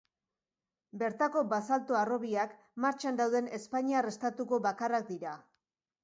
Bertako 1.01 1.41
basalto-harrobiak 1.49 2.55
martxan 2.85 3.19
dauden 3.19 3.49
espainiar 3.57 4.07
estatuko 4.13 4.59
bakarrak 4.69 5.05
dira. 5.11 5.35